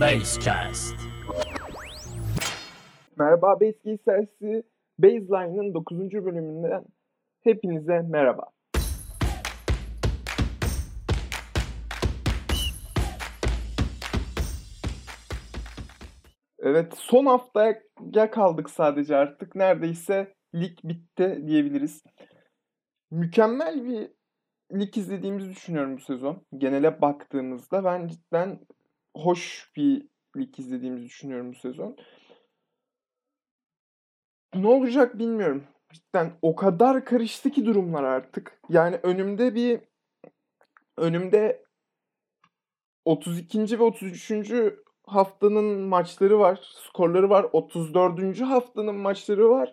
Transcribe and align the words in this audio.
Basecast. 0.00 0.94
Merhaba 3.18 3.60
Base 3.60 3.98
Sersi 4.04 4.62
Baseline'ın 4.98 5.74
9. 5.74 5.98
bölümünden 6.00 6.84
hepinize 7.40 8.02
merhaba. 8.02 8.42
Evet 16.58 16.94
son 16.96 17.26
haftaya 17.26 18.30
kaldık 18.30 18.70
sadece 18.70 19.16
artık. 19.16 19.54
Neredeyse 19.54 20.34
lig 20.54 20.78
bitti 20.84 21.42
diyebiliriz. 21.46 22.02
Mükemmel 23.10 23.84
bir 23.84 24.10
lig 24.80 24.96
izlediğimizi 24.96 25.50
düşünüyorum 25.50 25.96
bu 25.96 26.00
sezon. 26.00 26.46
Genele 26.58 27.00
baktığımızda 27.00 27.84
ben 27.84 28.08
cidden 28.08 28.60
hoş 29.16 29.70
bir 29.76 30.08
lig 30.36 30.58
izlediğimizi 30.58 31.04
düşünüyorum 31.04 31.52
bu 31.52 31.54
sezon. 31.54 31.96
Ne 34.54 34.66
olacak 34.66 35.18
bilmiyorum. 35.18 35.64
Cidden 35.92 36.32
o 36.42 36.56
kadar 36.56 37.04
karıştı 37.04 37.50
ki 37.50 37.66
durumlar 37.66 38.02
artık. 38.02 38.60
Yani 38.68 39.00
önümde 39.02 39.54
bir 39.54 39.80
önümde 40.96 41.64
32. 43.04 43.78
ve 43.78 43.82
33. 43.82 44.42
haftanın 45.06 45.80
maçları 45.80 46.38
var, 46.38 46.60
skorları 46.62 47.30
var. 47.30 47.46
34. 47.52 48.40
haftanın 48.40 48.94
maçları 48.94 49.50
var. 49.50 49.72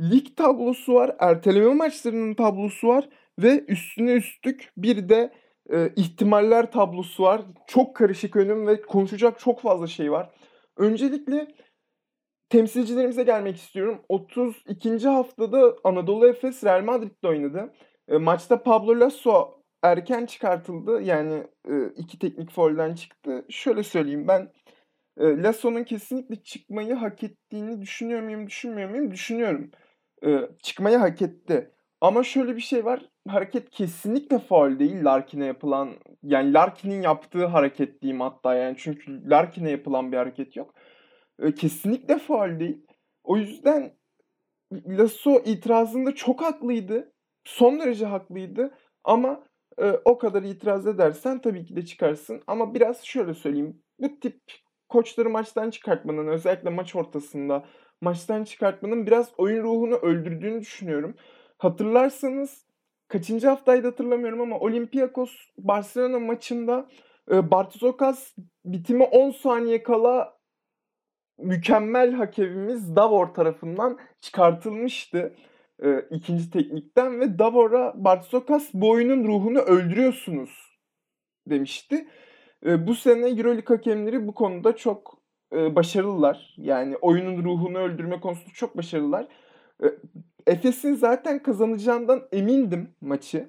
Lig 0.00 0.36
tablosu 0.36 0.94
var, 0.94 1.16
erteleme 1.18 1.74
maçlarının 1.74 2.34
tablosu 2.34 2.88
var 2.88 3.08
ve 3.38 3.64
üstüne 3.68 4.12
üstlük 4.12 4.72
bir 4.76 5.08
de 5.08 5.32
e, 5.72 5.92
ihtimaller 5.96 6.72
tablosu 6.72 7.22
var. 7.22 7.42
Çok 7.66 7.96
karışık 7.96 8.36
önüm 8.36 8.66
ve 8.66 8.82
konuşacak 8.82 9.38
çok 9.38 9.60
fazla 9.60 9.86
şey 9.86 10.12
var. 10.12 10.30
Öncelikle 10.76 11.48
temsilcilerimize 12.48 13.22
gelmek 13.22 13.56
istiyorum. 13.56 14.02
32. 14.08 15.08
haftada 15.08 15.76
Anadolu 15.84 16.28
Efes 16.28 16.64
Real 16.64 16.84
Madrid'de 16.84 17.28
oynadı. 17.28 17.72
E, 18.08 18.16
maçta 18.16 18.62
Pablo 18.62 19.00
Lasso 19.00 19.58
erken 19.82 20.26
çıkartıldı. 20.26 21.02
Yani 21.02 21.46
e, 21.70 21.86
iki 21.96 22.18
teknik 22.18 22.50
foul'den 22.52 22.94
çıktı. 22.94 23.46
Şöyle 23.48 23.82
söyleyeyim 23.82 24.28
ben 24.28 24.52
e, 25.18 25.42
Lasso'nun 25.42 25.84
kesinlikle 25.84 26.42
çıkmayı 26.42 26.94
hak 26.94 27.22
ettiğini 27.22 27.80
düşünüyor 27.82 28.22
muyum, 28.22 28.46
düşünmüyor 28.46 28.90
muyum? 28.90 29.10
Düşünüyorum. 29.10 29.70
E, 30.26 30.40
çıkmayı 30.62 30.96
hak 30.96 31.22
etti. 31.22 31.70
Ama 32.00 32.22
şöyle 32.22 32.56
bir 32.56 32.60
şey 32.60 32.84
var. 32.84 33.08
Hareket 33.28 33.70
kesinlikle 33.70 34.38
faul 34.38 34.78
değil 34.78 35.04
Larkin'e 35.04 35.44
yapılan. 35.44 35.90
Yani 36.22 36.52
Larkin'in 36.52 37.02
yaptığı 37.02 37.46
hareket 37.46 38.02
diyeyim 38.02 38.20
hatta 38.20 38.54
yani. 38.54 38.76
Çünkü 38.78 39.30
Larkin'e 39.30 39.70
yapılan 39.70 40.12
bir 40.12 40.16
hareket 40.16 40.56
yok. 40.56 40.74
E, 41.42 41.54
kesinlikle 41.54 42.18
faul 42.18 42.60
değil. 42.60 42.86
O 43.24 43.36
yüzden 43.36 43.92
Lasso 44.72 45.42
itirazında 45.44 46.14
çok 46.14 46.42
haklıydı. 46.42 47.12
Son 47.44 47.80
derece 47.80 48.06
haklıydı. 48.06 48.74
Ama 49.04 49.44
e, 49.78 49.90
o 50.04 50.18
kadar 50.18 50.42
itiraz 50.42 50.86
edersen 50.86 51.40
tabii 51.40 51.64
ki 51.64 51.76
de 51.76 51.84
çıkarsın. 51.84 52.42
Ama 52.46 52.74
biraz 52.74 53.04
şöyle 53.04 53.34
söyleyeyim. 53.34 53.82
Bu 53.98 54.20
tip 54.20 54.40
koçları 54.88 55.30
maçtan 55.30 55.70
çıkartmanın 55.70 56.28
özellikle 56.28 56.70
maç 56.70 56.96
ortasında 56.96 57.64
maçtan 58.00 58.44
çıkartmanın 58.44 59.06
biraz 59.06 59.32
oyun 59.38 59.62
ruhunu 59.62 59.94
öldürdüğünü 59.94 60.60
düşünüyorum. 60.60 61.14
Hatırlarsanız 61.58 62.67
kaçıncı 63.08 63.48
haftaydı 63.48 63.86
hatırlamıyorum 63.86 64.40
ama 64.40 64.58
Olympiakos 64.58 65.32
Barcelona 65.58 66.18
maçında 66.18 66.88
e, 67.30 67.50
Bartozokas 67.50 68.34
bitimi 68.64 69.04
10 69.04 69.30
saniye 69.30 69.82
kala 69.82 70.38
mükemmel 71.38 72.12
hakemimiz 72.12 72.96
Davor 72.96 73.26
tarafından 73.26 73.98
çıkartılmıştı 74.20 75.34
e, 75.82 76.00
ikinci 76.10 76.50
teknikten 76.50 77.20
ve 77.20 77.38
Davor'a 77.38 78.04
Bartozokas 78.04 78.70
bu 78.74 78.90
oyunun 78.90 79.24
ruhunu 79.24 79.58
öldürüyorsunuz 79.58 80.78
demişti. 81.46 82.08
E, 82.66 82.86
bu 82.86 82.94
sene 82.94 83.28
Euroleague 83.28 83.76
hakemleri 83.76 84.26
bu 84.26 84.34
konuda 84.34 84.76
çok 84.76 85.18
e, 85.52 85.76
başarılılar. 85.76 86.54
Yani 86.56 86.96
oyunun 86.96 87.44
ruhunu 87.44 87.78
öldürme 87.78 88.20
konusunda 88.20 88.54
çok 88.54 88.76
başarılılar. 88.76 89.28
Efes'in 90.48 90.94
zaten 90.94 91.42
kazanacağından 91.42 92.28
emindim 92.32 92.94
maçı. 93.00 93.48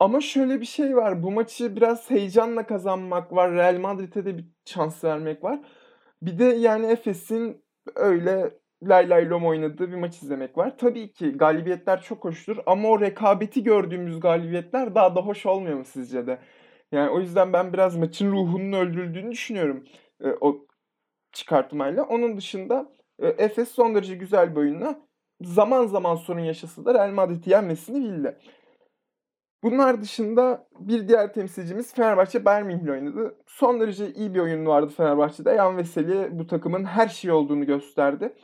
Ama 0.00 0.20
şöyle 0.20 0.60
bir 0.60 0.66
şey 0.66 0.96
var. 0.96 1.22
Bu 1.22 1.30
maçı 1.30 1.76
biraz 1.76 2.10
heyecanla 2.10 2.66
kazanmak 2.66 3.32
var. 3.32 3.52
Real 3.52 3.78
Madrid'e 3.78 4.24
de 4.24 4.38
bir 4.38 4.44
şans 4.64 5.04
vermek 5.04 5.44
var. 5.44 5.60
Bir 6.22 6.38
de 6.38 6.44
yani 6.44 6.86
Efes'in 6.86 7.64
öyle 7.96 8.50
lay 8.82 9.10
lay 9.10 9.30
lom 9.30 9.46
oynadığı 9.46 9.90
bir 9.90 9.96
maç 9.96 10.22
izlemek 10.22 10.58
var. 10.58 10.78
Tabii 10.78 11.12
ki 11.12 11.32
galibiyetler 11.32 12.02
çok 12.02 12.24
hoştur 12.24 12.56
ama 12.66 12.88
o 12.88 13.00
rekabeti 13.00 13.62
gördüğümüz 13.62 14.20
galibiyetler 14.20 14.94
daha 14.94 15.16
da 15.16 15.20
hoş 15.20 15.46
olmuyor 15.46 15.78
mu 15.78 15.84
sizce 15.84 16.26
de? 16.26 16.38
Yani 16.92 17.10
o 17.10 17.20
yüzden 17.20 17.52
ben 17.52 17.72
biraz 17.72 17.96
maçın 17.96 18.32
ruhunun 18.32 18.72
öldürüldüğünü 18.72 19.32
düşünüyorum 19.32 19.84
e, 20.24 20.28
o 20.40 20.66
çıkartmayla. 21.32 22.02
Onun 22.04 22.36
dışında 22.36 22.92
e, 23.18 23.28
Efes 23.28 23.68
son 23.68 23.94
derece 23.94 24.14
güzel 24.14 24.52
bir 24.56 24.60
oyunla 24.60 25.07
zaman 25.40 25.86
zaman 25.86 26.16
sorun 26.16 26.40
yaşasa 26.40 26.84
da 26.84 26.94
Real 26.94 27.10
Madrid'i 27.10 27.50
yenmesini 27.50 28.04
bildi. 28.04 28.38
Bunlar 29.62 30.02
dışında 30.02 30.68
bir 30.80 31.08
diğer 31.08 31.32
temsilcimiz 31.32 31.94
Fenerbahçe 31.94 32.44
Bayern 32.44 32.88
oynadı. 32.88 33.36
Son 33.46 33.80
derece 33.80 34.12
iyi 34.12 34.34
bir 34.34 34.40
oyun 34.40 34.66
vardı 34.66 34.92
Fenerbahçe'de. 34.96 35.50
Yan 35.50 35.76
Veseli 35.76 36.38
bu 36.38 36.46
takımın 36.46 36.84
her 36.84 37.08
şey 37.08 37.30
olduğunu 37.30 37.66
gösterdi. 37.66 38.34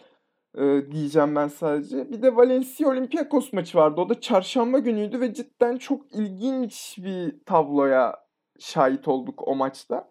Ee, 0.59 0.83
diyeceğim 0.93 1.37
ben 1.37 1.49
sadece. 1.49 2.13
Bir 2.13 2.23
de 2.23 2.37
Valencia 2.37 2.89
Olympiakos 2.89 3.53
maçı 3.53 3.79
vardı. 3.79 4.01
O 4.01 4.09
da 4.09 4.21
çarşamba 4.21 4.79
günüydü 4.79 5.21
ve 5.21 5.35
cidden 5.35 5.77
çok 5.77 6.15
ilginç 6.15 6.99
bir 6.99 7.45
tabloya 7.47 8.17
şahit 8.59 9.09
olduk 9.09 9.49
o 9.49 9.55
maçta. 9.55 10.11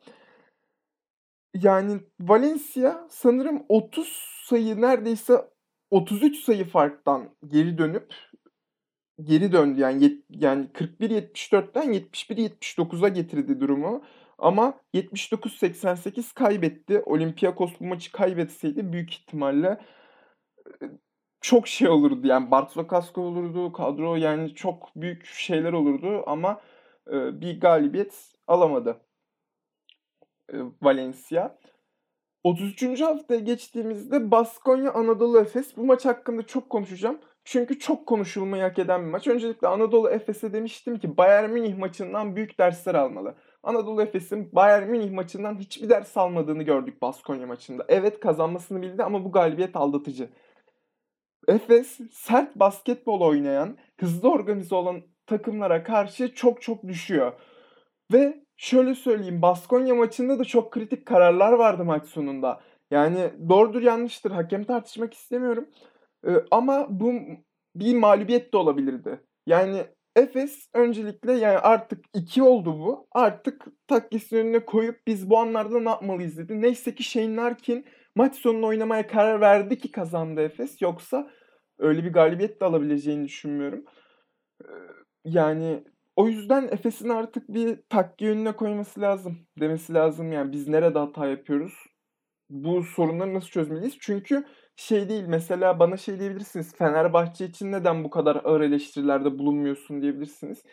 Yani 1.54 2.00
Valencia 2.20 3.08
sanırım 3.10 3.66
30 3.70 4.08
sayı 4.46 4.82
neredeyse 4.82 5.53
33 5.94 6.44
sayı 6.44 6.66
farktan 6.66 7.30
geri 7.48 7.78
dönüp 7.78 8.14
geri 9.24 9.52
döndü 9.52 9.82
yani 9.82 10.04
yet, 10.04 10.24
yani 10.30 10.66
41-74'ten 10.66 11.94
71-79'a 11.94 13.08
getirdi 13.08 13.60
durumu. 13.60 14.04
Ama 14.38 14.80
79-88 14.94 16.34
kaybetti. 16.34 17.02
Olympiakos 17.06 17.72
bu 17.80 17.86
maçı 17.86 18.12
kaybetseydi 18.12 18.94
büyük 18.94 19.14
ihtimalle 19.14 19.82
çok 21.42 21.68
şey 21.68 21.90
olurdu. 21.90 22.28
Yani 22.28 22.52
Bartolo 22.52 22.88
Kasko 22.88 23.22
olurdu, 23.22 23.72
kadro 23.72 24.16
yani 24.16 24.56
çok 24.56 24.96
büyük 24.96 25.26
şeyler 25.26 25.74
olurdu 25.74 26.24
ama 26.28 26.62
bir 27.08 27.60
galibiyet 27.60 28.34
alamadı 28.48 29.02
Valencia. 30.82 31.58
33. 32.44 33.02
haftaya 33.02 33.40
geçtiğimizde 33.40 34.32
Baskonya 34.32 34.94
Anadolu 34.94 35.40
Efes. 35.40 35.78
Bu 35.78 35.86
maç 35.86 36.06
hakkında 36.06 36.44
çok 36.44 36.70
konuşacağım. 36.70 37.20
Çünkü 37.46 37.80
çok 37.80 38.08
konuşulmayı 38.08 38.64
hak 38.64 38.80
eden 38.80 39.02
bir 39.06 39.10
maç. 39.12 39.28
Öncelikle 39.28 39.68
Anadolu 39.68 40.10
Efes'e 40.10 40.54
demiştim 40.54 41.00
ki 41.00 41.18
Bayern 41.18 41.50
Münih 41.50 41.78
maçından 41.78 42.36
büyük 42.36 42.60
dersler 42.60 42.96
almalı. 42.96 43.36
Anadolu 43.64 44.02
Efes'in 44.02 44.56
Bayern 44.56 44.90
Münih 44.90 45.12
maçından 45.12 45.60
hiçbir 45.60 45.90
ders 45.90 46.18
almadığını 46.18 46.64
gördük 46.64 47.02
Baskonya 47.02 47.48
maçında. 47.48 47.86
Evet 47.88 48.20
kazanmasını 48.20 48.82
bildi 48.82 49.04
ama 49.04 49.26
bu 49.26 49.32
galibiyet 49.32 49.76
aldatıcı. 49.76 50.30
Efes 51.48 52.00
sert 52.12 52.56
basketbol 52.56 53.22
oynayan, 53.22 53.78
hızlı 54.00 54.32
organize 54.32 54.76
olan 54.76 55.02
takımlara 55.28 55.84
karşı 55.84 56.36
çok 56.36 56.62
çok 56.62 56.84
düşüyor. 56.84 57.34
Ve 58.14 58.43
şöyle 58.58 58.96
söyleyeyim 58.96 59.42
Baskonya 59.42 59.96
maçında 59.96 60.40
da 60.40 60.44
çok 60.46 60.72
kritik 60.72 61.06
kararlar 61.06 61.54
vardı 61.54 61.86
maç 61.86 62.06
sonunda. 62.06 62.62
Yani 62.92 63.34
doğrudur 63.50 63.82
yanlıştır 63.82 64.32
hakem 64.32 64.64
tartışmak 64.64 65.14
istemiyorum. 65.14 65.70
Ee, 66.28 66.32
ama 66.52 66.88
bu 66.90 67.14
bir 67.76 67.96
mağlubiyet 67.96 68.54
de 68.54 68.58
olabilirdi. 68.58 69.20
Yani 69.48 69.86
Efes 70.16 70.70
öncelikle 70.74 71.34
yani 71.34 71.58
artık 71.58 72.06
iki 72.14 72.44
oldu 72.44 72.80
bu. 72.80 73.08
Artık 73.12 73.66
takkesinin 73.88 74.40
önüne 74.40 74.66
koyup 74.66 75.08
biz 75.08 75.30
bu 75.30 75.40
anlarda 75.40 75.80
ne 75.80 75.90
yapmalıyız 75.90 76.38
dedi. 76.38 76.62
Neyse 76.62 76.96
ki 76.96 77.04
Shane 77.04 77.36
Larkin 77.36 77.86
maç 78.16 78.36
sonunu 78.36 78.66
oynamaya 78.66 79.08
karar 79.08 79.42
verdi 79.42 79.78
ki 79.78 79.92
kazandı 79.92 80.42
Efes. 80.42 80.82
Yoksa 80.82 81.32
öyle 81.80 82.04
bir 82.04 82.14
galibiyet 82.14 82.62
de 82.62 82.66
alabileceğini 82.66 83.26
düşünmüyorum. 83.26 83.86
Ee, 84.64 84.68
yani 85.26 85.84
o 86.16 86.28
yüzden 86.28 86.68
Efes'in 86.72 87.10
artık 87.10 87.50
bir 87.50 87.80
takki 87.90 88.30
önüne 88.30 88.52
koyması 88.56 89.02
lazım. 89.02 89.48
Demesi 89.60 89.94
lazım 89.94 90.32
yani 90.32 90.52
biz 90.52 90.68
nerede 90.68 91.00
hata 91.00 91.28
yapıyoruz? 91.28 91.74
Bu 92.50 92.84
sorunları 92.84 93.34
nasıl 93.34 93.48
çözmeliyiz? 93.48 93.98
Çünkü 94.00 94.46
şey 94.76 95.10
değil 95.10 95.26
mesela 95.28 95.80
bana 95.80 95.98
şey 95.98 96.20
diyebilirsiniz. 96.20 96.76
Fenerbahçe 96.76 97.46
için 97.46 97.72
neden 97.72 98.04
bu 98.04 98.10
kadar 98.10 98.36
ağır 98.36 98.62
eleştirilerde 98.62 99.40
bulunmuyorsun 99.40 100.02
diyebilirsiniz. 100.02 100.64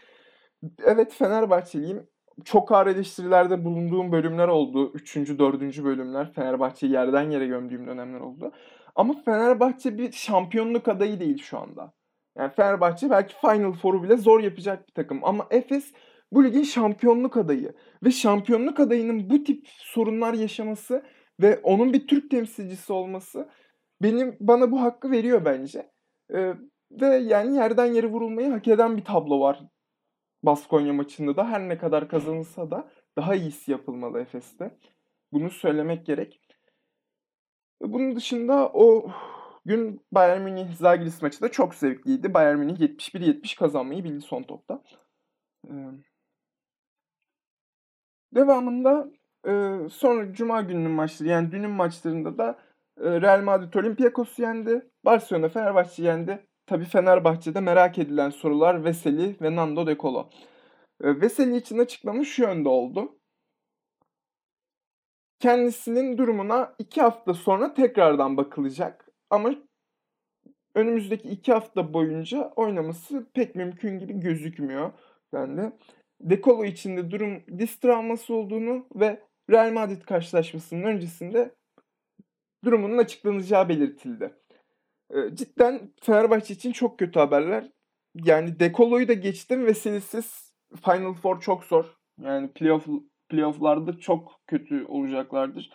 Evet 0.84 1.12
Fenerbahçeliyim. 1.14 2.08
çok 2.44 2.72
ağır 2.72 2.86
eleştirilerde 2.86 3.64
bulunduğum 3.64 4.12
bölümler 4.12 4.48
oldu. 4.48 4.92
Üçüncü, 4.94 5.38
dördüncü 5.38 5.84
bölümler. 5.84 6.32
Fenerbahçe'yi 6.32 6.92
yerden 6.92 7.30
yere 7.30 7.46
gömdüğüm 7.46 7.86
dönemler 7.86 8.20
oldu. 8.20 8.52
Ama 8.96 9.14
Fenerbahçe 9.24 9.98
bir 9.98 10.12
şampiyonluk 10.12 10.88
adayı 10.88 11.20
değil 11.20 11.42
şu 11.42 11.58
anda. 11.58 11.92
Yani 12.38 12.52
Fenerbahçe 12.52 13.10
belki 13.10 13.34
Final 13.40 13.72
Four'u 13.72 14.02
bile 14.02 14.16
zor 14.16 14.40
yapacak 14.40 14.88
bir 14.88 14.92
takım. 14.92 15.24
Ama 15.24 15.46
Efes 15.50 15.92
bu 16.32 16.44
ligin 16.44 16.62
şampiyonluk 16.62 17.36
adayı. 17.36 17.74
Ve 18.04 18.10
şampiyonluk 18.10 18.80
adayının 18.80 19.30
bu 19.30 19.44
tip 19.44 19.68
sorunlar 19.68 20.34
yaşaması 20.34 21.02
ve 21.40 21.60
onun 21.62 21.92
bir 21.92 22.06
Türk 22.06 22.30
temsilcisi 22.30 22.92
olması 22.92 23.48
benim 24.02 24.36
bana 24.40 24.70
bu 24.70 24.82
hakkı 24.82 25.10
veriyor 25.10 25.44
bence. 25.44 25.90
Ee, 26.34 26.54
ve 26.90 27.06
yani 27.06 27.56
yerden 27.56 27.86
yere 27.86 28.06
vurulmayı 28.06 28.50
hak 28.50 28.68
eden 28.68 28.96
bir 28.96 29.04
tablo 29.04 29.40
var. 29.40 29.60
Baskonya 30.42 30.92
maçında 30.92 31.36
da 31.36 31.48
her 31.48 31.68
ne 31.68 31.78
kadar 31.78 32.08
kazanılsa 32.08 32.70
da 32.70 32.90
daha 33.16 33.34
iyisi 33.34 33.70
yapılmalı 33.70 34.20
Efes'te. 34.20 34.78
Bunu 35.32 35.50
söylemek 35.50 36.06
gerek. 36.06 36.40
Bunun 37.82 38.16
dışında 38.16 38.70
o 38.74 39.10
gün 39.64 40.00
Bayern 40.12 40.42
Münih 40.42 40.74
Zalgiris 40.74 41.22
maçı 41.22 41.40
da 41.40 41.50
çok 41.50 41.74
zevkliydi. 41.74 42.34
Bayern 42.34 42.58
Münih 42.58 42.80
71-70 42.80 43.58
kazanmayı 43.58 44.04
bildi 44.04 44.20
son 44.20 44.42
topta. 44.42 44.82
Ee, 45.68 45.72
devamında 48.34 49.10
e, 49.46 49.78
sonra 49.90 50.32
Cuma 50.32 50.60
gününün 50.62 50.90
maçları 50.90 51.28
yani 51.28 51.52
dünün 51.52 51.70
maçlarında 51.70 52.38
da 52.38 52.58
e, 53.00 53.20
Real 53.20 53.42
Madrid 53.42 53.74
Olympiakos'u 53.74 54.42
yendi. 54.42 54.90
Barcelona 55.04 55.48
Fenerbahçe 55.48 56.02
yendi. 56.02 56.46
Tabi 56.66 56.84
Fenerbahçe'de 56.84 57.60
merak 57.60 57.98
edilen 57.98 58.30
sorular 58.30 58.84
Veseli 58.84 59.36
ve 59.40 59.56
Nando 59.56 59.86
De 59.86 59.98
Colo. 59.98 60.30
E, 61.02 61.20
Veseli 61.20 61.56
için 61.56 61.78
açıklama 61.78 62.24
şu 62.24 62.42
yönde 62.42 62.68
oldu. 62.68 63.16
Kendisinin 65.40 66.18
durumuna 66.18 66.74
iki 66.78 67.02
hafta 67.02 67.34
sonra 67.34 67.74
tekrardan 67.74 68.36
bakılacak. 68.36 69.09
Ama 69.30 69.54
önümüzdeki 70.74 71.28
iki 71.28 71.52
hafta 71.52 71.92
boyunca 71.92 72.52
oynaması 72.56 73.26
pek 73.34 73.54
mümkün 73.54 73.98
gibi 73.98 74.20
gözükmüyor. 74.20 74.92
Yani 75.32 75.72
Dekolo 76.20 76.64
içinde 76.64 77.10
durum 77.10 77.42
diz 77.58 77.76
travması 77.76 78.34
olduğunu 78.34 78.86
ve 78.94 79.22
Real 79.50 79.72
Madrid 79.72 80.02
karşılaşmasının 80.02 80.82
öncesinde 80.82 81.54
durumunun 82.64 82.98
açıklanacağı 82.98 83.68
belirtildi. 83.68 84.34
Ee, 85.10 85.34
cidden 85.34 85.92
Fenerbahçe 86.00 86.54
için 86.54 86.72
çok 86.72 86.98
kötü 86.98 87.18
haberler. 87.18 87.70
Yani 88.14 88.60
Dekolo'yu 88.60 89.08
da 89.08 89.12
geçtim 89.12 89.66
ve 89.66 89.74
Silisiz 89.74 90.52
Final 90.84 91.14
Four 91.14 91.40
çok 91.40 91.64
zor. 91.64 91.96
Yani 92.20 92.52
playoff 92.52 92.86
playoff'larda 93.28 93.98
çok 93.98 94.40
kötü 94.46 94.84
olacaklardır. 94.84 95.70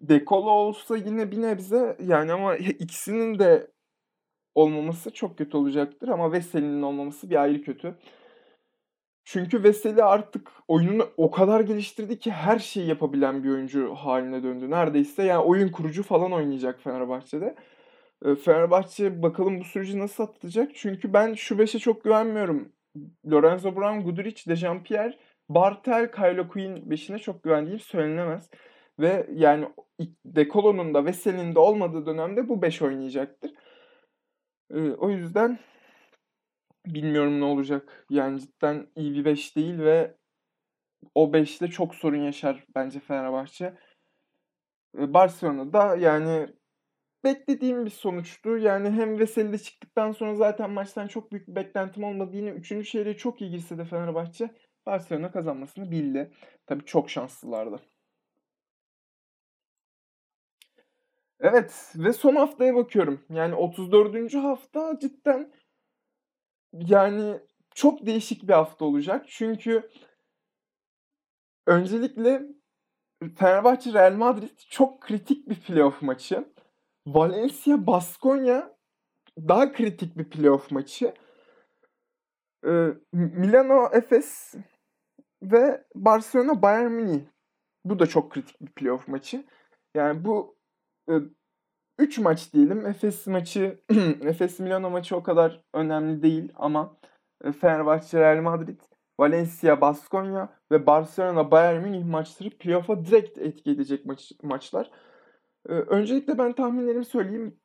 Dekolo 0.00 0.50
olsa 0.50 0.96
yine 0.96 1.30
bir 1.30 1.42
nebze 1.42 1.96
yani 2.00 2.32
ama 2.32 2.56
ikisinin 2.56 3.38
de 3.38 3.70
olmaması 4.54 5.10
çok 5.10 5.38
kötü 5.38 5.56
olacaktır 5.56 6.08
ama 6.08 6.32
Veseli'nin 6.32 6.82
olmaması 6.82 7.30
bir 7.30 7.42
ayrı 7.42 7.62
kötü. 7.62 7.98
Çünkü 9.24 9.62
Veseli 9.62 10.04
artık 10.04 10.52
oyununu 10.68 11.08
o 11.16 11.30
kadar 11.30 11.60
geliştirdi 11.60 12.18
ki 12.18 12.30
her 12.32 12.58
şeyi 12.58 12.88
yapabilen 12.88 13.44
bir 13.44 13.50
oyuncu 13.50 13.94
haline 13.94 14.42
döndü. 14.42 14.70
Neredeyse 14.70 15.22
yani 15.22 15.42
oyun 15.44 15.68
kurucu 15.68 16.02
falan 16.02 16.32
oynayacak 16.32 16.80
Fenerbahçe'de. 16.82 17.54
Fenerbahçe 18.44 19.22
bakalım 19.22 19.60
bu 19.60 19.64
süreci 19.64 19.98
nasıl 19.98 20.22
atlatacak? 20.24 20.70
Çünkü 20.74 21.12
ben 21.12 21.34
şu 21.34 21.58
beşe 21.58 21.78
çok 21.78 22.04
güvenmiyorum. 22.04 22.72
Lorenzo 23.30 23.76
Brown, 23.76 24.00
Guduric, 24.00 24.50
Dejampierre, 24.50 25.18
Bartel, 25.48 26.12
Kylo 26.12 26.48
Quinn 26.48 26.90
beşine 26.90 27.18
çok 27.18 27.42
güvendiğim 27.42 27.80
söylenemez. 27.80 28.50
Ve 28.98 29.26
yani 29.32 29.68
Dekolo'nun 30.24 30.94
da 30.94 31.04
Veseli'nin 31.04 31.54
de 31.54 31.58
olmadığı 31.58 32.06
dönemde 32.06 32.48
bu 32.48 32.62
beş 32.62 32.82
oynayacaktır. 32.82 33.52
o 34.98 35.10
yüzden 35.10 35.58
bilmiyorum 36.86 37.40
ne 37.40 37.44
olacak. 37.44 38.06
Yani 38.10 38.40
cidden 38.40 38.86
iyi 38.96 39.14
bir 39.14 39.24
5 39.24 39.56
değil 39.56 39.78
ve 39.78 40.16
o 41.14 41.32
5'te 41.32 41.68
çok 41.68 41.94
sorun 41.94 42.22
yaşar 42.22 42.64
bence 42.74 43.00
Fenerbahçe. 43.00 43.74
Barcelona'da 44.94 45.96
yani 45.96 46.48
beklediğim 47.24 47.84
bir 47.84 47.90
sonuçtu. 47.90 48.58
Yani 48.58 48.90
hem 48.90 49.18
Veseli'de 49.18 49.58
çıktıktan 49.58 50.12
sonra 50.12 50.34
zaten 50.34 50.70
maçtan 50.70 51.08
çok 51.08 51.32
büyük 51.32 51.48
bir 51.48 51.54
beklentim 51.54 52.04
olmadı. 52.04 52.36
Yine 52.36 52.50
3. 52.50 52.84
şehre 52.84 53.16
çok 53.16 53.40
iyi 53.40 53.50
girse 53.50 53.78
de 53.78 53.84
Fenerbahçe 53.84 54.50
Barcelona 54.86 55.30
kazanmasını 55.32 55.90
bildi. 55.90 56.32
Tabii 56.66 56.84
çok 56.84 57.10
şanslılardı. 57.10 57.80
Evet 61.40 61.92
ve 61.96 62.12
son 62.12 62.36
haftaya 62.36 62.74
bakıyorum. 62.74 63.24
Yani 63.30 63.54
34. 63.54 64.34
hafta 64.34 64.98
cidden 64.98 65.52
yani 66.72 67.40
çok 67.74 68.06
değişik 68.06 68.48
bir 68.48 68.52
hafta 68.52 68.84
olacak. 68.84 69.26
Çünkü 69.28 69.90
öncelikle 71.66 72.42
Fenerbahçe 73.36 73.92
Real 73.92 74.12
Madrid 74.12 74.58
çok 74.70 75.00
kritik 75.00 75.48
bir 75.48 75.60
playoff 75.60 76.02
maçı. 76.02 76.44
Valencia 77.06 77.86
Baskonya 77.86 78.76
daha 79.38 79.72
kritik 79.72 80.18
bir 80.18 80.30
playoff 80.30 80.70
maçı. 80.70 81.14
Ee, 82.66 82.88
Milano 83.12 83.88
Efes 83.92 84.54
ve 85.42 85.84
Barcelona 85.94 86.62
Bayern 86.62 86.90
Münih. 86.90 87.20
Bu 87.84 87.98
da 87.98 88.06
çok 88.06 88.32
kritik 88.32 88.60
bir 88.60 88.72
playoff 88.72 89.08
maçı. 89.08 89.44
Yani 89.94 90.24
bu 90.24 90.55
e, 91.10 91.14
üç 91.98 92.18
maç 92.18 92.52
diyelim. 92.52 92.86
Efes 92.86 93.26
maçı, 93.26 93.80
Efes 94.22 94.60
Milano 94.60 94.90
maçı 94.90 95.16
o 95.16 95.22
kadar 95.22 95.62
önemli 95.74 96.22
değil 96.22 96.52
ama 96.54 96.96
Fenerbahçe 97.60 98.20
Real 98.20 98.42
Madrid, 98.42 98.80
Valencia 99.20 99.80
Baskonya 99.80 100.48
ve 100.72 100.86
Barcelona 100.86 101.50
Bayern 101.50 101.82
Münih 101.82 102.04
maçları 102.04 102.50
playoff'a 102.50 103.04
direkt 103.04 103.38
etki 103.38 103.70
edecek 103.70 104.06
maç, 104.06 104.32
maçlar. 104.42 104.90
Öncelikle 105.68 106.38
ben 106.38 106.52
tahminlerimi 106.52 107.04
söyleyeyim. 107.04 107.60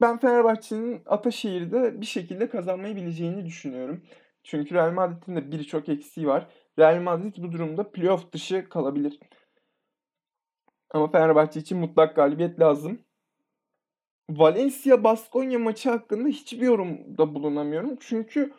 Ben 0.00 0.18
Fenerbahçe'nin 0.18 1.02
Ataşehir'de 1.06 2.00
bir 2.00 2.06
şekilde 2.06 2.48
kazanmayı 2.48 2.96
bileceğini 2.96 3.46
düşünüyorum. 3.46 4.02
Çünkü 4.42 4.74
Real 4.74 4.92
Madrid'in 4.92 5.36
de 5.36 5.52
birçok 5.52 5.88
eksiği 5.88 6.26
var. 6.26 6.46
Real 6.78 7.02
Madrid 7.02 7.34
bu 7.38 7.52
durumda 7.52 7.90
playoff 7.90 8.32
dışı 8.32 8.68
kalabilir. 8.68 9.20
Ama 10.96 11.10
Fenerbahçe 11.10 11.60
için 11.60 11.78
mutlak 11.78 12.16
galibiyet 12.16 12.60
lazım. 12.60 12.98
Valencia 14.30 15.04
Baskonya 15.04 15.58
maçı 15.58 15.90
hakkında 15.90 16.28
hiçbir 16.28 16.66
yorumda 16.66 17.34
bulunamıyorum. 17.34 17.96
Çünkü 18.00 18.52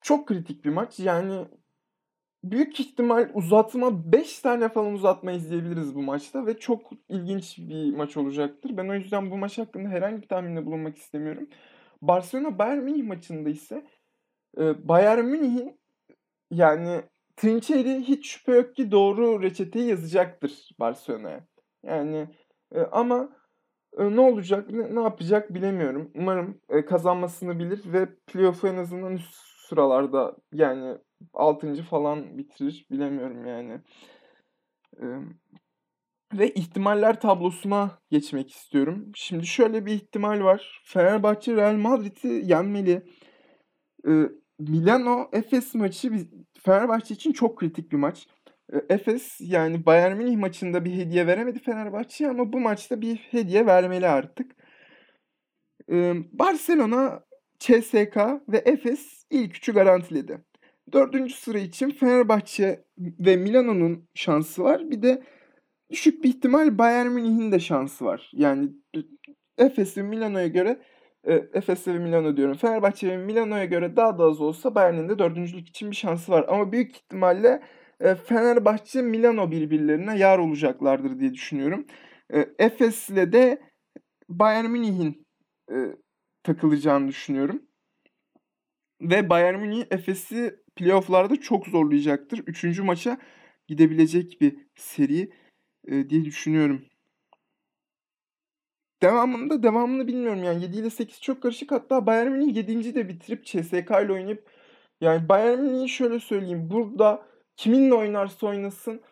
çok 0.00 0.28
kritik 0.28 0.64
bir 0.64 0.70
maç. 0.70 0.98
Yani 0.98 1.46
büyük 2.44 2.80
ihtimal 2.80 3.30
uzatma 3.34 4.12
5 4.12 4.38
tane 4.40 4.68
falan 4.68 4.92
uzatma 4.92 5.32
izleyebiliriz 5.32 5.94
bu 5.94 6.02
maçta 6.02 6.46
ve 6.46 6.58
çok 6.58 6.90
ilginç 7.08 7.58
bir 7.58 7.96
maç 7.96 8.16
olacaktır. 8.16 8.76
Ben 8.76 8.88
o 8.88 8.94
yüzden 8.94 9.30
bu 9.30 9.36
maç 9.36 9.58
hakkında 9.58 9.88
herhangi 9.88 10.22
bir 10.22 10.28
tahminde 10.28 10.66
bulunmak 10.66 10.96
istemiyorum. 10.96 11.48
Barcelona 12.02 12.58
Bayern 12.58 12.78
Münih 12.78 13.04
maçında 13.04 13.48
ise 13.48 13.86
e, 14.58 14.88
Bayern 14.88 15.24
Münih'in 15.24 15.80
yani 16.50 17.02
Trinçeri 17.36 18.00
hiç 18.00 18.30
şüphe 18.30 18.52
yok 18.52 18.76
ki 18.76 18.90
doğru 18.90 19.42
reçeteyi 19.42 19.88
yazacaktır 19.88 20.70
Barcelona'ya. 20.80 21.46
Yani 21.82 22.28
e, 22.72 22.80
ama 22.80 23.28
e, 23.98 24.16
ne 24.16 24.20
olacak, 24.20 24.70
ne, 24.70 24.94
ne 24.94 25.00
yapacak 25.02 25.54
bilemiyorum. 25.54 26.10
Umarım 26.14 26.60
e, 26.68 26.84
kazanmasını 26.84 27.58
bilir 27.58 27.92
ve 27.92 28.08
playoff'u 28.26 28.68
en 28.68 28.76
azından 28.76 29.12
üst 29.12 29.34
sıralarda 29.68 30.36
yani 30.52 30.98
6. 31.34 31.82
falan 31.82 32.38
bitirir. 32.38 32.86
Bilemiyorum 32.90 33.46
yani. 33.46 33.80
E, 35.00 35.04
ve 36.32 36.50
ihtimaller 36.54 37.20
tablosuna 37.20 37.98
geçmek 38.10 38.50
istiyorum. 38.50 39.12
Şimdi 39.14 39.46
şöyle 39.46 39.86
bir 39.86 39.92
ihtimal 39.92 40.44
var. 40.44 40.82
Fenerbahçe 40.84 41.56
Real 41.56 41.76
Madrid'i 41.76 42.28
yenmeli. 42.28 43.02
E, 44.08 44.12
Milano 44.58 45.28
Efes 45.32 45.74
maçı 45.74 46.12
Fenerbahçe 46.62 47.14
için 47.14 47.32
çok 47.32 47.58
kritik 47.58 47.92
bir 47.92 47.96
maç. 47.96 48.26
Efes 48.88 49.36
yani 49.40 49.86
Bayern 49.86 50.16
Münih 50.16 50.36
maçında 50.36 50.84
bir 50.84 50.92
hediye 50.92 51.26
veremedi 51.26 51.58
Fenerbahçe 51.58 52.28
ama 52.28 52.52
bu 52.52 52.60
maçta 52.60 53.00
bir 53.00 53.16
hediye 53.16 53.66
vermeli 53.66 54.08
artık. 54.08 54.56
Barcelona, 56.32 57.24
CSK 57.58 58.16
ve 58.48 58.62
Efes 58.64 59.24
ilk 59.30 59.56
üçü 59.56 59.72
garantiledi. 59.72 60.44
Dördüncü 60.92 61.34
sıra 61.34 61.58
için 61.58 61.90
Fenerbahçe 61.90 62.84
ve 62.98 63.36
Milano'nun 63.36 64.08
şansı 64.14 64.64
var. 64.64 64.90
Bir 64.90 65.02
de 65.02 65.22
düşük 65.90 66.24
bir 66.24 66.28
ihtimal 66.28 66.78
Bayern 66.78 67.06
Münih'in 67.06 67.52
de 67.52 67.60
şansı 67.60 68.04
var. 68.04 68.30
Yani 68.34 68.68
Efes 69.58 69.96
ve 69.96 70.02
Milano'ya 70.02 70.46
göre 70.46 70.80
e, 71.26 71.34
Efes 71.34 71.88
ve 71.88 71.98
Milano 71.98 72.36
diyorum. 72.36 72.56
Fenerbahçe 72.56 73.08
ve 73.08 73.16
Milano'ya 73.16 73.64
göre 73.64 73.96
daha 73.96 74.18
da 74.18 74.24
az 74.24 74.40
olsa 74.40 74.74
Bayern'in 74.74 75.08
de 75.08 75.18
dördüncülük 75.18 75.68
için 75.68 75.90
bir 75.90 75.96
şansı 75.96 76.32
var. 76.32 76.44
Ama 76.48 76.72
büyük 76.72 76.96
ihtimalle 76.96 77.62
e, 78.00 78.14
Fenerbahçe 78.14 79.02
Milano 79.02 79.50
birbirlerine 79.50 80.18
yar 80.18 80.38
olacaklardır 80.38 81.20
diye 81.20 81.34
düşünüyorum. 81.34 81.86
E, 82.34 82.48
Efes'le 82.58 83.32
de 83.32 83.62
Bayern 84.28 84.70
Münih'in 84.70 85.26
e, 85.72 85.76
takılacağını 86.42 87.08
düşünüyorum. 87.08 87.62
Ve 89.00 89.30
Bayern 89.30 89.60
Münih 89.60 89.84
Efes'i 89.90 90.56
playoff'larda 90.76 91.40
çok 91.40 91.66
zorlayacaktır. 91.66 92.38
Üçüncü 92.46 92.82
maça 92.82 93.18
gidebilecek 93.68 94.40
bir 94.40 94.56
seri 94.76 95.32
diye 95.88 96.24
düşünüyorum. 96.24 96.84
Devamında 99.02 99.62
devamını 99.62 100.06
bilmiyorum 100.06 100.44
yani 100.44 100.62
7 100.62 100.76
ile 100.76 100.90
8 100.90 101.20
çok 101.20 101.42
karışık. 101.42 101.72
Hatta 101.72 102.06
Bayern 102.06 102.32
Münih 102.32 102.56
7. 102.56 102.94
de 102.94 103.08
bitirip 103.08 103.44
CSK 103.44 103.90
ile 104.04 104.12
oynayıp 104.12 104.50
yani 105.00 105.28
Bayern 105.28 105.58
Münih'i 105.58 105.88
şöyle 105.88 106.20
söyleyeyim. 106.20 106.70
Burada 106.70 107.26
kiminle 107.56 107.94
oynarsa 107.94 108.46
oynasın 108.46 109.02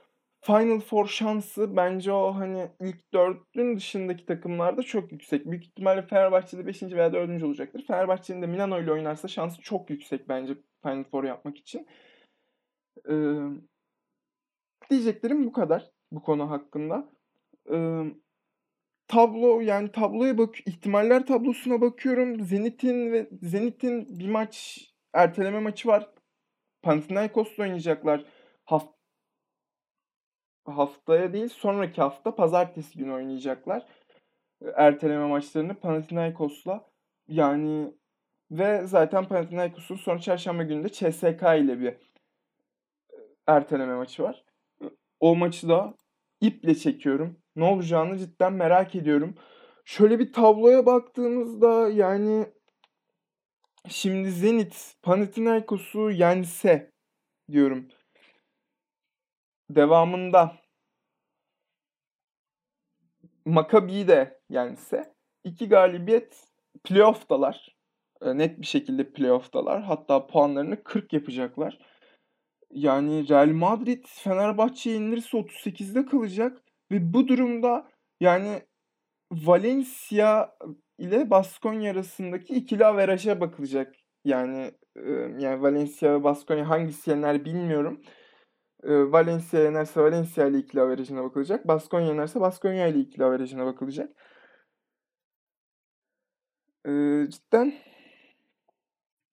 Final 0.41 0.81
Four 0.81 1.07
şansı 1.07 1.77
bence 1.77 2.13
o 2.13 2.35
hani 2.35 2.71
ilk 2.81 3.13
dördün 3.13 3.77
dışındaki 3.77 4.27
takımlarda 4.27 4.83
çok 4.83 5.13
yüksek. 5.13 5.47
Büyük 5.47 5.65
ihtimalle 5.65 6.03
Fenerbahçe'de 6.03 6.67
5. 6.67 6.83
veya 6.83 7.13
4. 7.13 7.43
olacaktır. 7.43 7.85
Fenerbahçe'nin 7.87 8.43
de 8.43 8.47
Milano 8.47 8.81
ile 8.81 8.93
oynarsa 8.93 9.29
şansı 9.29 9.61
çok 9.63 9.91
yüksek 9.91 10.29
bence 10.29 10.55
Final 10.83 11.05
Four 11.05 11.25
yapmak 11.25 11.59
için. 11.59 11.87
Ee, 13.09 13.15
diyeceklerim 14.91 15.47
bu 15.47 15.53
kadar 15.53 15.91
bu 16.13 16.23
konu 16.23 16.51
hakkında. 16.51 17.11
Ee, 17.73 18.05
tablo 19.09 19.61
yani 19.61 19.93
tabloya 19.93 20.39
bak 20.39 20.55
ihtimaller 20.67 21.27
tablosuna 21.27 21.81
bakıyorum. 21.81 22.45
Zenit'in 22.45 23.13
ve 23.13 23.29
Zenit'in 23.43 24.19
bir 24.19 24.29
maç 24.29 24.81
erteleme 25.13 25.59
maçı 25.61 25.89
var. 25.89 26.11
Panathinaikos'la 26.83 27.63
oynayacaklar. 27.63 28.25
Haft 28.65 28.95
haftaya 30.67 31.33
değil 31.33 31.49
sonraki 31.49 32.01
hafta 32.01 32.35
pazartesi 32.35 32.99
günü 32.99 33.13
oynayacaklar. 33.13 33.87
Erteleme 34.75 35.27
maçlarını 35.27 35.75
Panathinaikos'la 35.75 36.91
yani 37.29 37.95
ve 38.51 38.87
zaten 38.87 39.25
Panathinaikos'un 39.25 39.97
son 39.97 40.19
çarşamba 40.19 40.63
günü 40.63 40.85
de 40.85 40.89
CSK 40.89 41.43
ile 41.43 41.81
bir 41.81 41.95
erteleme 43.47 43.95
maçı 43.95 44.23
var. 44.23 44.45
O 45.21 45.37
maçı 45.37 45.69
da 45.69 45.95
iple 46.41 46.75
çekiyorum. 46.75 47.44
Ne 47.57 47.65
olacağını 47.65 48.19
cidden 48.19 48.53
merak 48.53 48.95
ediyorum. 48.95 49.35
Şöyle 49.85 50.19
bir 50.19 50.33
tabloya 50.33 50.87
baktığımızda 50.87 51.91
yani 51.91 52.47
şimdi 53.89 54.31
Zenit 54.31 54.97
Panathinaikos'u 55.03 56.11
yense 56.11 56.93
diyorum. 57.51 57.89
Devamında 59.71 60.57
Maccabi'yi 63.45 64.09
de 64.09 64.41
yense 64.51 65.15
iki 65.45 65.69
galibiyet 65.69 66.49
playoff'talar. 66.85 67.77
Net 68.23 68.61
bir 68.61 68.67
şekilde 68.67 69.13
playoff'talar. 69.13 69.83
Hatta 69.83 70.27
puanlarını 70.27 70.85
40 70.85 71.13
yapacaklar. 71.13 71.79
Yani 72.71 73.29
Real 73.29 73.49
Madrid 73.49 74.05
Fenerbahçe'ye 74.07 74.97
yenilirse 74.97 75.37
38'de 75.37 76.07
kalacak 76.07 76.64
ve 76.93 77.13
bu 77.15 77.29
durumda 77.29 77.91
yani 78.21 78.63
Valencia 79.33 80.57
ile 80.99 81.31
Baskonya 81.31 81.93
arasındaki 81.93 82.55
ikili 82.55 82.87
averaja 82.87 83.41
bakılacak. 83.41 83.95
Yani 84.25 84.73
yani 85.39 85.63
Valencia 85.63 86.13
ve 86.15 86.25
Baskonya 86.25 86.69
hangisi 86.69 87.11
yener 87.11 87.45
bilmiyorum. 87.45 88.03
Valencia 88.85 89.61
yenerse 89.61 90.01
Valencia 90.01 90.47
ile 90.47 90.59
ikili 90.59 90.81
averajına 90.81 91.25
bakılacak. 91.25 91.69
Baskonya 91.69 92.07
yenerse 92.07 92.41
Baskonya 92.41 92.87
ile 92.89 93.01
ikili 93.01 93.25
averajına 93.25 93.67
bakılacak. 93.67 94.11
cidden 97.31 97.75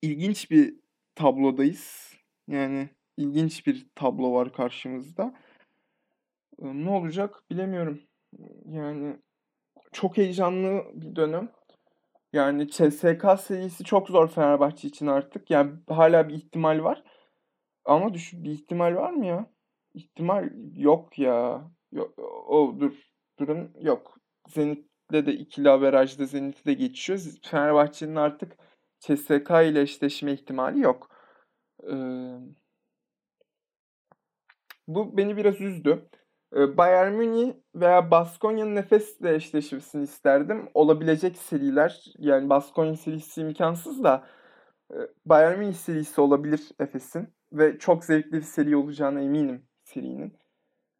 ilginç 0.02 0.52
bir 0.52 0.76
tablodayız. 1.16 2.14
Yani 2.48 2.90
ilginç 3.18 3.68
bir 3.68 3.88
tablo 3.96 4.34
var 4.34 4.54
karşımızda. 4.54 5.34
Ne 6.62 6.90
olacak 6.90 7.44
bilemiyorum. 7.52 8.02
Yani 8.66 9.18
çok 9.92 10.18
heyecanlı 10.18 10.84
bir 10.94 11.16
dönem. 11.16 11.52
Yani 12.34 12.68
CSK 12.68 13.40
serisi 13.40 13.84
çok 13.84 14.10
zor 14.10 14.28
Fenerbahçe 14.28 14.88
için 14.88 15.08
artık. 15.08 15.52
Yani 15.52 15.72
hala 15.90 16.30
bir 16.30 16.34
ihtimal 16.34 16.84
var. 16.84 17.04
Ama 17.86 18.14
düşün 18.14 18.44
bir 18.44 18.52
ihtimal 18.52 18.96
var 18.96 19.12
mı 19.12 19.26
ya? 19.26 19.52
İhtimal 19.94 20.50
yok 20.76 21.20
ya. 21.20 21.72
Yok, 21.92 22.20
o 22.48 22.76
dur. 22.80 22.94
Durum 23.40 23.72
yok. 23.82 24.18
Zenit'le 24.48 25.12
de 25.26 25.34
ikili 25.34 25.70
averajda 25.70 26.26
Zenit'i 26.26 26.66
de 26.66 26.74
geçiyor. 26.74 27.20
Fenerbahçe'nin 27.44 28.16
artık 28.16 28.58
CSK 29.00 29.50
ile 29.50 29.82
eşleşme 29.82 30.34
ihtimali 30.34 30.80
yok. 30.80 31.10
Ee, 31.84 31.96
bu 34.88 35.18
beni 35.18 35.38
biraz 35.38 35.62
üzdü. 35.62 36.10
Ee, 36.56 36.78
Bayern 36.78 37.14
Münih 37.14 37.54
veya 37.76 38.12
Baskonya'nın 38.12 38.76
Efes'le 38.76 39.26
eşleşmesini 39.26 40.04
isterdim. 40.04 40.70
Olabilecek 40.74 41.38
seriler 41.38 42.06
yani 42.18 42.50
Baskonya 42.50 42.96
serisi 42.96 43.42
imkansız 43.42 44.04
da 44.04 44.24
Bayern 45.26 45.60
Münih 45.60 45.74
serisi 45.74 46.22
olabilir 46.22 46.70
Efes'in 46.80 47.30
ve 47.54 47.80
çok 47.80 48.06
zevkli 48.06 48.32
bir 48.32 48.42
seri 48.42 48.76
olacağına 48.76 49.22
eminim 49.22 49.66
serinin. 49.84 50.38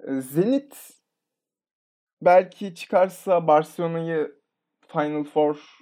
Zenit 0.10 1.02
belki 2.22 2.76
çıkarsa 2.76 3.48
Barcelona'yı 3.48 4.36
Final 4.88 5.24
Four 5.24 5.82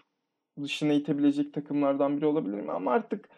dışına 0.62 0.94
itebilecek 0.94 1.54
takımlardan 1.54 2.18
biri 2.18 2.26
olabilir 2.26 2.62
mi? 2.62 2.72
Ama 2.72 2.92
artık 2.92 3.30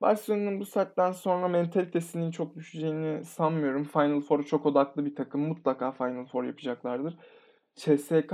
Barcelona'nın 0.00 0.60
bu 0.60 0.66
saatten 0.66 1.12
sonra 1.12 1.48
mentalitesinin 1.48 2.30
çok 2.30 2.56
düşeceğini 2.56 3.24
sanmıyorum. 3.24 3.84
Final 3.84 4.20
Four'a 4.20 4.42
çok 4.42 4.66
odaklı 4.66 5.04
bir 5.06 5.14
takım. 5.14 5.40
Mutlaka 5.40 5.92
Final 5.92 6.26
Four 6.26 6.44
yapacaklardır. 6.44 7.16
CSK 7.76 8.32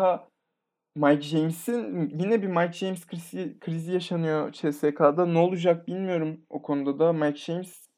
Mike 0.96 1.22
James'in 1.22 2.08
yine 2.18 2.42
bir 2.42 2.46
Mike 2.46 2.72
James 2.72 3.06
krizi, 3.06 3.60
krizi 3.60 3.92
yaşanıyor 3.92 4.52
CSK'da. 4.52 5.26
Ne 5.26 5.38
olacak 5.38 5.88
bilmiyorum 5.88 6.40
o 6.50 6.62
konuda 6.62 6.98
da. 6.98 7.12
Mike 7.12 7.38
James 7.38 7.88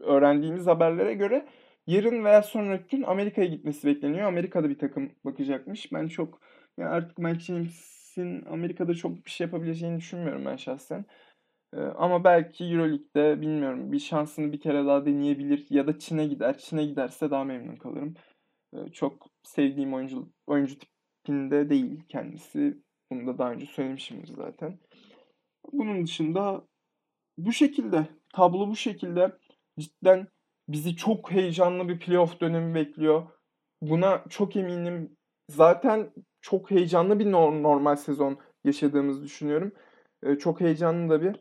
öğrendiğimiz 0.00 0.66
haberlere 0.66 1.14
göre 1.14 1.48
yarın 1.86 2.24
veya 2.24 2.42
sonraki 2.42 2.96
gün 2.96 3.02
Amerika'ya 3.02 3.46
gitmesi 3.46 3.86
bekleniyor. 3.86 4.26
Amerika'da 4.28 4.68
bir 4.70 4.78
takım 4.78 5.12
bakacakmış. 5.24 5.92
Ben 5.92 6.08
çok 6.08 6.40
yani 6.78 6.88
artık 6.88 7.18
Mike 7.18 7.40
James'in 7.40 8.44
Amerika'da 8.46 8.94
çok 8.94 9.26
bir 9.26 9.30
şey 9.30 9.44
yapabileceğini 9.44 9.98
düşünmüyorum 9.98 10.44
ben 10.46 10.56
şahsen. 10.56 11.04
Ee, 11.74 11.80
ama 11.80 12.24
belki 12.24 12.64
Euroleague'de 12.64 13.40
bilmiyorum 13.40 13.92
bir 13.92 13.98
şansını 13.98 14.52
bir 14.52 14.60
kere 14.60 14.86
daha 14.86 15.06
deneyebilir 15.06 15.66
ya 15.70 15.86
da 15.86 15.98
Çin'e 15.98 16.26
gider. 16.26 16.58
Çin'e 16.58 16.84
giderse 16.84 17.30
daha 17.30 17.44
memnun 17.44 17.76
kalırım. 17.76 18.14
Ee, 18.74 18.88
çok 18.92 19.26
sevdiğim 19.42 19.94
oyuncu 19.94 20.28
oyuncu 20.46 20.76
tipinde 20.78 21.70
değil 21.70 22.02
kendisi. 22.08 22.82
Bunu 23.12 23.26
da 23.26 23.38
daha 23.38 23.52
önce 23.52 23.66
söylemişimdir 23.66 24.34
zaten. 24.34 24.78
Bunun 25.72 26.04
dışında 26.04 26.66
bu 27.38 27.52
şekilde 27.52 28.06
tablo 28.34 28.68
bu 28.68 28.76
şekilde 28.76 29.32
cidden 29.78 30.28
bizi 30.68 30.96
çok 30.96 31.30
heyecanlı 31.30 31.88
bir 31.88 32.00
playoff 32.00 32.40
dönemi 32.40 32.74
bekliyor. 32.74 33.26
Buna 33.82 34.24
çok 34.28 34.56
eminim. 34.56 35.16
Zaten 35.50 36.10
çok 36.40 36.70
heyecanlı 36.70 37.18
bir 37.18 37.32
normal 37.32 37.96
sezon 37.96 38.38
yaşadığımızı 38.64 39.24
düşünüyorum. 39.24 39.72
Ee, 40.22 40.38
çok 40.38 40.60
heyecanlı 40.60 41.10
da 41.10 41.22
bir 41.22 41.36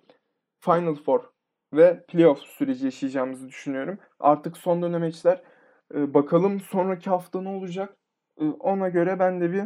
Final 0.67 0.95
Four 0.95 1.21
ve 1.73 2.05
playoff 2.07 2.39
süreci 2.39 2.85
yaşayacağımızı 2.85 3.47
düşünüyorum. 3.47 3.99
Artık 4.19 4.57
son 4.57 4.81
dönemeçler. 4.81 5.41
Ee, 5.93 6.13
bakalım 6.13 6.59
sonraki 6.59 7.09
hafta 7.09 7.41
ne 7.41 7.49
olacak? 7.49 7.97
Ee, 8.41 8.45
ona 8.45 8.89
göre 8.89 9.19
ben 9.19 9.41
de 9.41 9.51
bir 9.51 9.63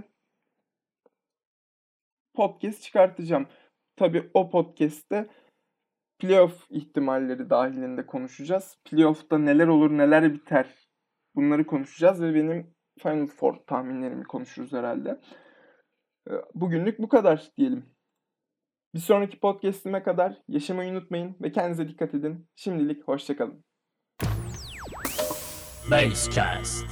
podcast 2.33 2.81
çıkartacağım. 2.81 3.47
Tabii 3.95 4.29
o 4.33 4.49
podcast'te 4.49 5.29
playoff 6.19 6.65
ihtimalleri 6.69 7.49
dahilinde 7.49 8.05
konuşacağız. 8.05 8.77
Playoff'ta 8.85 9.37
neler 9.37 9.67
olur 9.67 9.91
neler 9.91 10.33
biter 10.33 10.75
bunları 11.35 11.65
konuşacağız 11.65 12.21
ve 12.21 12.35
benim 12.35 12.73
Final 12.99 13.27
Four 13.27 13.55
tahminlerimi 13.67 14.23
konuşuruz 14.23 14.73
herhalde. 14.73 15.19
Ee, 16.29 16.33
bugünlük 16.55 16.99
bu 16.99 17.09
kadar 17.09 17.51
diyelim. 17.57 17.85
Bir 18.95 18.99
sonraki 18.99 19.39
podcast'ime 19.39 20.03
kadar 20.03 20.37
yaşamayı 20.47 20.91
unutmayın 20.91 21.35
ve 21.41 21.51
kendinize 21.51 21.87
dikkat 21.87 22.13
edin. 22.13 22.47
Şimdilik 22.55 23.07
hoşçakalın. 23.07 23.65
Basecast. 25.91 26.85